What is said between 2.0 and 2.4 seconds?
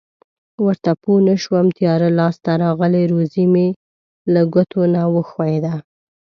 لاس